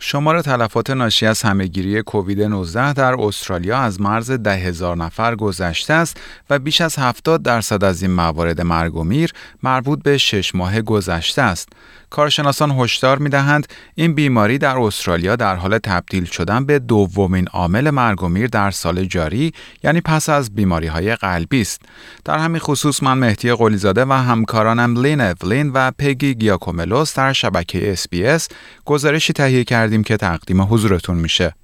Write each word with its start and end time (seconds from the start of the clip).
شمار 0.00 0.42
تلفات 0.42 0.90
ناشی 0.90 1.26
از 1.26 1.42
همهگیری 1.42 2.02
کووید 2.02 2.42
19 2.42 2.92
در 2.92 3.14
استرالیا 3.20 3.78
از 3.78 4.00
مرز 4.00 4.30
ده 4.30 4.54
هزار 4.54 4.96
نفر 4.96 5.36
گذشته 5.36 5.94
است 5.94 6.20
و 6.50 6.58
بیش 6.58 6.80
از 6.80 6.98
70 6.98 7.42
درصد 7.42 7.84
از 7.84 8.02
این 8.02 8.10
موارد 8.10 8.60
مرگ 8.60 8.96
و 8.96 9.04
میر 9.04 9.32
مربوط 9.62 10.02
به 10.02 10.18
شش 10.18 10.54
ماه 10.54 10.82
گذشته 10.82 11.42
است. 11.42 11.68
کارشناسان 12.10 12.70
هشدار 12.70 13.18
می‌دهند 13.18 13.66
این 13.94 14.14
بیماری 14.14 14.58
در 14.58 14.78
استرالیا 14.78 15.36
در 15.36 15.56
حال 15.56 15.78
تبدیل 15.78 16.24
شدن 16.24 16.66
به 16.66 16.78
دومین 16.78 17.48
عامل 17.48 17.90
مرگ 17.90 18.22
و 18.22 18.28
میر 18.28 18.46
در 18.46 18.70
سال 18.70 19.04
جاری 19.04 19.52
یعنی 19.84 20.00
پس 20.00 20.28
از 20.28 20.54
بیماری 20.54 20.86
های 20.86 21.16
قلبی 21.16 21.60
است 21.60 21.82
در 22.24 22.38
همین 22.38 22.58
خصوص 22.58 23.02
من 23.02 23.18
مهدی 23.18 23.52
قلیزاده 23.52 24.04
و 24.04 24.12
همکارانم 24.12 24.98
لین 25.02 25.20
اولین 25.20 25.70
و 25.74 25.90
پگی 25.98 26.34
گیاکوملوس 26.34 27.14
در 27.14 27.32
شبکه 27.32 27.92
SBS 27.92 28.48
گزارشی 28.84 29.32
تهیه 29.32 29.64
کردیم 29.88 30.02
که 30.02 30.16
تقدیم 30.16 30.62
حضورتون 30.62 31.16
میشه 31.16 31.54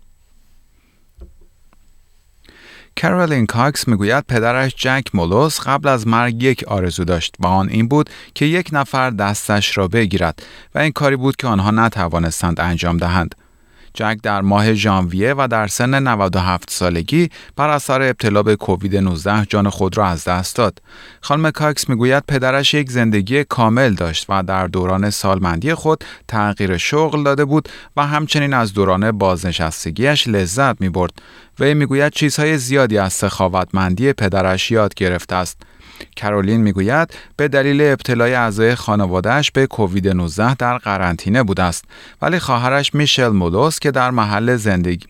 کرولین 2.96 3.46
کاکس 3.46 3.88
می‌گوید 3.88 4.24
پدرش 4.28 4.74
جک 4.76 5.04
مولوس 5.14 5.60
قبل 5.60 5.88
از 5.88 6.06
مرگ 6.06 6.42
یک 6.42 6.64
آرزو 6.64 7.04
داشت 7.04 7.34
و 7.38 7.46
آن 7.46 7.68
این 7.68 7.88
بود 7.88 8.10
که 8.34 8.44
یک 8.44 8.68
نفر 8.72 9.10
دستش 9.10 9.78
را 9.78 9.88
بگیرد 9.88 10.42
و 10.74 10.78
این 10.78 10.92
کاری 10.92 11.16
بود 11.16 11.36
که 11.36 11.46
آنها 11.46 11.70
نتوانستند 11.70 12.60
انجام 12.60 12.96
دهند. 12.96 13.34
جک 13.94 14.18
در 14.22 14.40
ماه 14.40 14.74
ژانویه 14.74 15.34
و 15.38 15.48
در 15.50 15.66
سن 15.66 16.08
97 16.08 16.70
سالگی 16.70 17.28
بر 17.56 17.68
اثر 17.68 18.02
ابتلا 18.02 18.42
به 18.42 18.56
کووید 18.56 18.96
19 18.96 19.46
جان 19.46 19.70
خود 19.70 19.96
را 19.96 20.06
از 20.06 20.24
دست 20.24 20.56
داد. 20.56 20.82
خانم 21.20 21.50
کاکس 21.50 21.88
می‌گوید 21.88 22.24
پدرش 22.28 22.74
یک 22.74 22.90
زندگی 22.90 23.44
کامل 23.44 23.94
داشت 23.94 24.26
و 24.28 24.42
در 24.42 24.66
دوران 24.66 25.10
سالمندی 25.10 25.74
خود 25.74 26.04
تغییر 26.28 26.76
شغل 26.76 27.22
داده 27.22 27.44
بود 27.44 27.68
و 27.96 28.06
همچنین 28.06 28.54
از 28.54 28.74
دوران 28.74 29.12
بازنشستگیش 29.12 30.28
لذت 30.28 30.80
می 30.80 30.88
برد. 30.88 31.12
وی 31.60 31.74
می‌گوید 31.74 32.12
چیزهای 32.12 32.58
زیادی 32.58 32.98
از 32.98 33.12
سخاوتمندی 33.12 34.12
پدرش 34.12 34.70
یاد 34.70 34.94
گرفته 34.94 35.36
است. 35.36 35.62
کرولین 36.16 36.60
می‌گوید 36.60 37.14
به 37.36 37.48
دلیل 37.48 37.80
ابتلای 37.80 38.34
اعضای 38.34 38.74
خانوادهش 38.74 39.50
به 39.50 39.66
کووید 39.66 40.08
19 40.08 40.54
در 40.54 40.78
قرنطینه 40.78 41.42
بوده 41.42 41.62
است. 41.62 41.84
ولی 42.22 42.38
خواهرش 42.38 42.94
میشل 42.94 43.28
مولوس 43.28 43.78
که 43.78 43.90
در 43.90 44.10
محل 44.10 44.56
زندگی 44.56 45.06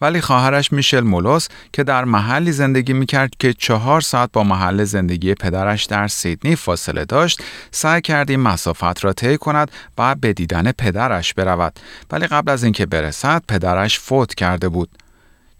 ولی 0.00 0.20
خواهرش 0.20 0.72
میشل 0.72 1.00
مولوس 1.00 1.48
که 1.72 1.84
در 1.84 2.04
محلی 2.04 2.52
زندگی 2.52 2.92
می‌کرد 2.92 3.30
که 3.38 3.52
چهار 3.52 4.00
ساعت 4.00 4.30
با 4.32 4.44
محل 4.44 4.84
زندگی 4.84 5.34
پدرش 5.34 5.84
در 5.84 6.08
سیدنی 6.08 6.56
فاصله 6.56 7.04
داشت 7.04 7.42
سعی 7.70 8.00
کرد 8.00 8.30
این 8.30 8.40
مسافت 8.40 9.04
را 9.04 9.12
طی 9.12 9.38
کند 9.38 9.70
و 9.98 10.14
به 10.14 10.32
دیدن 10.32 10.72
پدرش 10.72 11.34
برود. 11.34 11.80
ولی 12.10 12.26
قبل 12.26 12.52
از 12.52 12.64
اینکه 12.64 12.86
برسد 12.86 13.42
پدرش 13.48 13.98
فوت 13.98 14.34
کرده 14.34 14.68
بود. 14.68 14.88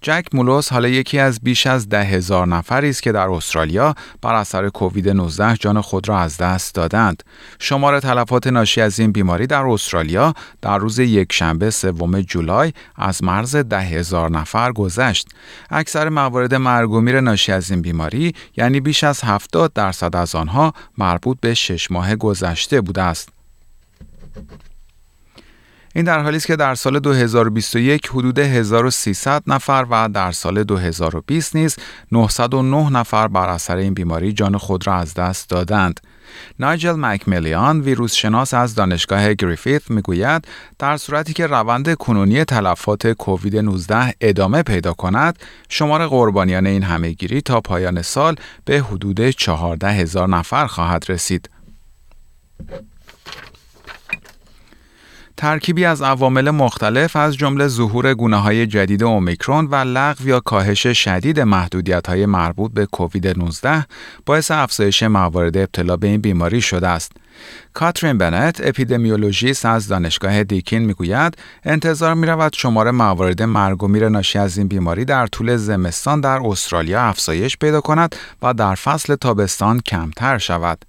جک 0.07 0.27
مولوس 0.33 0.73
حالا 0.73 0.89
یکی 0.89 1.19
از 1.19 1.41
بیش 1.43 1.67
از 1.67 1.89
ده 1.89 2.05
هزار 2.05 2.47
نفری 2.47 2.91
است 2.91 3.03
که 3.03 3.13
در 3.13 3.29
استرالیا 3.29 3.95
بر 4.23 4.35
اثر 4.35 4.69
کووید 4.69 5.09
19 5.09 5.57
جان 5.57 5.81
خود 5.81 6.09
را 6.09 6.19
از 6.19 6.39
دست 6.39 6.75
دادند. 6.75 7.23
شمار 7.59 8.01
تلفات 8.01 8.47
ناشی 8.47 8.81
از 8.81 8.99
این 8.99 9.13
بیماری 9.13 9.47
در 9.47 9.63
استرالیا 9.63 10.35
در 10.63 10.79
روز 10.79 10.99
یک 10.99 11.33
شنبه 11.33 11.71
سوم 11.71 12.21
جولای 12.21 12.73
از 12.97 13.25
مرز 13.25 13.57
ده 13.57 13.81
هزار 13.81 14.31
نفر 14.31 14.73
گذشت. 14.73 15.29
اکثر 15.71 16.09
موارد 16.09 16.55
مرگ 16.55 16.91
و 16.91 17.01
میر 17.01 17.21
ناشی 17.21 17.53
از 17.53 17.71
این 17.71 17.83
بیماری 17.83 18.35
یعنی 18.57 18.81
بیش 18.81 19.05
از 19.05 19.25
70 19.25 19.73
درصد 19.73 20.17
از 20.17 20.35
آنها 20.35 20.75
مربوط 20.99 21.39
به 21.41 21.55
شش 21.55 21.91
ماه 21.91 22.17
گذشته 22.17 22.81
بوده 22.81 23.03
است. 23.03 23.29
این 25.97 26.05
در 26.05 26.23
حالی 26.23 26.37
است 26.37 26.47
که 26.47 26.57
در 26.57 26.75
سال 26.75 26.99
2021 26.99 28.07
حدود 28.07 28.39
1300 28.39 29.43
نفر 29.47 29.87
و 29.91 30.09
در 30.09 30.33
سال 30.33 30.65
2020 30.65 31.57
نیز 31.57 31.77
909 32.13 32.91
نفر 32.91 33.29
بر 33.29 33.49
اثر 33.49 33.77
این 33.77 33.95
بیماری 33.95 34.33
جان 34.33 34.57
خود 34.59 34.87
را 34.87 34.95
از 34.95 35.15
دست 35.15 35.51
دادند. 35.51 36.01
نایجل 36.59 36.93
مکمیلیان 36.93 37.81
ویروس 37.81 38.15
شناس 38.15 38.55
از 38.55 38.75
دانشگاه 38.75 39.35
گریفیث 39.35 39.91
می‌گوید 39.91 40.45
در 40.79 40.97
صورتی 40.97 41.33
که 41.33 41.47
روند 41.47 41.95
کنونی 41.95 42.45
تلفات 42.45 43.07
کووید 43.13 43.57
19 43.57 44.15
ادامه 44.21 44.63
پیدا 44.63 44.93
کند 44.93 45.39
شمار 45.69 46.07
قربانیان 46.07 46.67
این 46.67 46.83
همهگیری 46.83 47.41
تا 47.41 47.61
پایان 47.61 48.03
سال 48.03 48.37
به 48.65 48.81
حدود 48.81 49.31
14 49.31 49.89
هزار 49.89 50.29
نفر 50.29 50.67
خواهد 50.67 51.05
رسید. 51.09 51.51
ترکیبی 55.47 55.85
از 55.85 56.03
عوامل 56.03 56.51
مختلف 56.51 57.17
از 57.17 57.37
جمله 57.37 57.69
ظهور 57.69 58.15
گونه 58.15 58.37
های 58.37 58.67
جدید 58.67 59.05
اومیکرون 59.05 59.67
و 59.67 59.75
لغو 59.75 60.29
یا 60.29 60.41
کاهش 60.41 60.87
شدید 60.87 61.41
محدودیت 61.41 62.07
های 62.07 62.27
مربوط 62.27 62.73
به 62.73 62.87
کووید 62.87 63.39
19 63.39 63.87
باعث 64.27 64.51
افزایش 64.51 65.03
موارد 65.03 65.57
ابتلا 65.57 65.97
به 65.97 66.07
این 66.07 66.21
بیماری 66.21 66.61
شده 66.61 66.89
است. 66.89 67.13
کاترین 67.75 68.19
بنت 68.19 68.61
اپیدمیولوژیست 68.65 69.67
از 69.67 69.89
دانشگاه 69.89 70.45
دیکین 70.45 70.83
می‌گوید 70.83 71.37
انتظار 71.65 72.15
می 72.15 72.27
رود 72.27 72.53
شمار 72.53 72.91
موارد 72.91 73.43
مرگ 73.43 73.83
و 73.83 73.89
میر 73.89 74.09
ناشی 74.09 74.39
از 74.39 74.59
این 74.59 74.69
بیماری 74.69 75.05
در 75.05 75.27
طول 75.27 75.57
زمستان 75.57 76.21
در 76.21 76.41
استرالیا 76.45 77.03
افزایش 77.03 77.57
پیدا 77.57 77.81
کند 77.81 78.17
و 78.43 78.55
در 78.55 78.75
فصل 78.75 79.15
تابستان 79.15 79.81
کمتر 79.81 80.39
شود. 80.39 80.85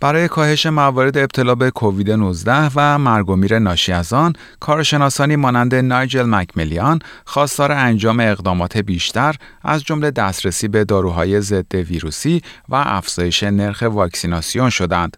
برای 0.00 0.28
کاهش 0.28 0.66
موارد 0.66 1.18
ابتلا 1.18 1.54
به 1.54 1.70
کووید 1.70 2.10
19 2.10 2.70
و 2.76 2.98
مرگ 2.98 3.30
و 3.30 3.36
میر 3.36 3.58
ناشی 3.58 3.92
از 3.92 4.12
آن، 4.12 4.32
کارشناسانی 4.60 5.36
مانند 5.36 5.74
نایجل 5.74 6.22
مکملیان 6.22 6.98
خواستار 7.24 7.72
انجام 7.72 8.20
اقدامات 8.20 8.78
بیشتر 8.78 9.36
از 9.62 9.84
جمله 9.84 10.10
دسترسی 10.10 10.68
به 10.68 10.84
داروهای 10.84 11.40
ضد 11.40 11.74
ویروسی 11.74 12.42
و 12.68 12.74
افزایش 12.74 13.42
نرخ 13.42 13.84
واکسیناسیون 13.90 14.70
شدند. 14.70 15.16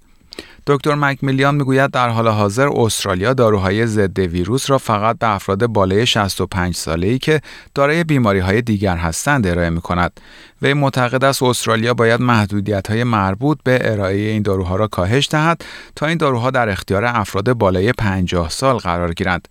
دکتر 0.67 0.95
مکمیلیان 0.95 1.55
می‌گوید 1.55 1.91
در 1.91 2.09
حال 2.09 2.29
حاضر 2.29 2.69
استرالیا 2.69 3.35
داروهای 3.35 3.87
ضد 3.87 4.19
ویروس 4.19 4.71
را 4.71 4.79
فقط 4.79 5.19
به 5.19 5.29
افراد 5.29 5.67
بالای 5.67 6.07
65 6.07 6.75
ساله 6.75 7.07
ای 7.07 7.19
که 7.19 7.41
دارای 7.75 8.05
بیماری 8.05 8.39
های 8.39 8.63
دیگر 8.63 8.97
هستند 8.97 9.47
ارائه 9.47 9.71
می 9.71 9.81
کند. 9.81 10.21
وی 10.63 10.75
معتقد 10.75 11.25
است 11.25 11.43
استرالیا 11.43 11.95
باید 11.95 12.21
محدودیت 12.21 12.91
های 12.91 13.05
مربوط 13.05 13.59
به 13.65 13.79
ارائه 13.93 14.17
این 14.17 14.43
داروها 14.43 14.77
را 14.77 14.87
کاهش 14.87 15.29
دهد 15.31 15.65
تا 15.97 16.07
این 16.07 16.19
داروها 16.19 16.51
در 16.51 16.69
اختیار 16.69 17.05
افراد 17.05 17.53
بالای 17.53 17.93
50 17.93 18.51
سال 18.51 18.77
قرار 18.77 19.13
گیرند. 19.13 19.49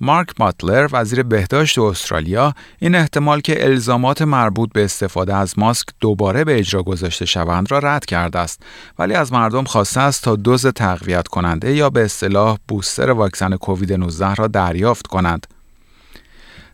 مارک 0.00 0.28
ماتلر 0.40 0.88
وزیر 0.92 1.22
بهداشت 1.22 1.78
استرالیا 1.78 2.54
این 2.78 2.94
احتمال 2.94 3.40
که 3.40 3.64
الزامات 3.64 4.22
مربوط 4.22 4.72
به 4.72 4.84
استفاده 4.84 5.34
از 5.34 5.58
ماسک 5.58 5.86
دوباره 6.00 6.44
به 6.44 6.58
اجرا 6.58 6.82
گذاشته 6.82 7.24
شوند 7.24 7.70
را 7.70 7.78
رد 7.78 8.04
کرده 8.04 8.38
است. 8.38 8.62
ولی 8.98 9.14
از 9.14 9.32
مردم 9.32 9.64
خواسته 9.64 10.00
است 10.00 10.24
تا 10.24 10.36
دوز 10.36 10.66
تقویت 10.66 11.28
کننده 11.28 11.74
یا 11.74 11.90
به 11.90 12.04
اصطلاح 12.04 12.58
بوستر 12.68 13.10
واکسن 13.10 13.56
کووید 13.56 13.92
19 13.92 14.34
را 14.34 14.46
دریافت 14.46 15.06
کنند. 15.06 15.57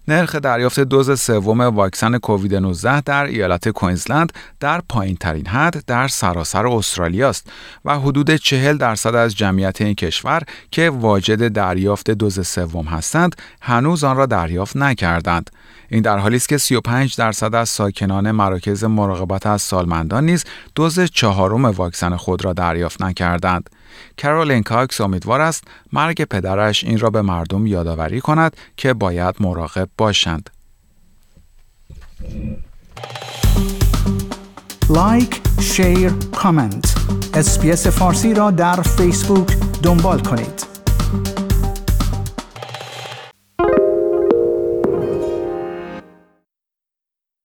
نرخ 0.09 0.35
دریافت 0.35 0.81
دوز 0.81 1.21
سوم 1.21 1.61
واکسن 1.61 2.19
کووید 2.19 2.55
19 2.55 3.01
در 3.01 3.25
ایالت 3.25 3.69
کوینزلند 3.69 4.33
در 4.61 4.81
پایین 4.89 5.17
ترین 5.17 5.47
حد 5.47 5.85
در 5.87 6.09
سراسر 6.09 6.67
استرالیا 6.67 7.29
است 7.29 7.53
و 7.85 7.99
حدود 7.99 8.37
40 8.37 8.77
درصد 8.77 9.15
از 9.15 9.37
جمعیت 9.37 9.81
این 9.81 9.95
کشور 9.95 10.43
که 10.71 10.91
واجد 10.91 11.49
دریافت 11.49 12.11
دوز 12.11 12.47
سوم 12.47 12.85
هستند 12.85 13.37
هنوز 13.61 14.05
آن 14.05 14.17
را 14.17 14.27
دریافت 14.27 14.77
نکردند. 14.77 15.51
این 15.89 16.03
در 16.03 16.19
حالی 16.19 16.37
است 16.37 16.49
که 16.49 16.59
35 16.59 17.17
درصد 17.17 17.55
از 17.55 17.69
ساکنان 17.69 18.31
مراکز 18.31 18.85
مراقبت 18.85 19.47
از 19.47 19.63
سالمندان 19.63 20.27
نیز 20.27 20.45
دوز 20.75 21.01
چهارم 21.01 21.65
واکسن 21.65 22.17
خود 22.17 22.45
را 22.45 22.53
دریافت 22.53 23.03
نکردند. 23.03 23.71
کرولین 24.19 24.63
کاکس 24.63 25.01
امیدوار 25.01 25.41
است 25.41 25.65
مرگ 25.93 26.25
پدرش 26.25 26.85
این 26.85 26.99
را 26.99 27.11
به 27.11 27.23
مردم 27.23 27.67
یادآوری 27.67 28.21
کند 28.21 28.57
که 28.77 28.93
باید 28.93 29.35
مراقب 29.41 29.89
باشند. 29.99 30.51
like، 34.91 35.41
share، 35.61 36.13
comment. 36.37 36.95
SBS 37.35 37.87
فارسی 37.87 38.35
را 38.35 38.51
در 38.51 38.83
فیسبوک 38.83 39.57
دنبال 39.83 40.21
کنید. 40.21 40.64